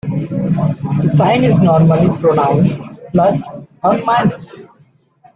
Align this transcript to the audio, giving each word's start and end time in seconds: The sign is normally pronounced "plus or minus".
The 0.03 1.13
sign 1.15 1.43
is 1.43 1.59
normally 1.61 2.09
pronounced 2.19 2.79
"plus 3.11 3.43
or 3.83 3.99
minus". 3.99 4.61